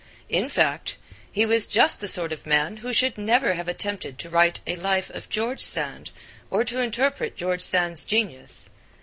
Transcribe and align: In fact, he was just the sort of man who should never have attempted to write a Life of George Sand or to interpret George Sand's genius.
In 0.29 0.49
fact, 0.49 0.97
he 1.31 1.45
was 1.45 1.67
just 1.67 2.01
the 2.01 2.07
sort 2.07 2.33
of 2.33 2.47
man 2.47 2.77
who 2.77 2.91
should 2.91 3.19
never 3.19 3.53
have 3.53 3.67
attempted 3.67 4.17
to 4.17 4.31
write 4.31 4.59
a 4.65 4.75
Life 4.75 5.11
of 5.11 5.29
George 5.29 5.59
Sand 5.61 6.09
or 6.49 6.63
to 6.63 6.81
interpret 6.81 7.37
George 7.37 7.61
Sand's 7.61 8.03
genius. 8.03 8.71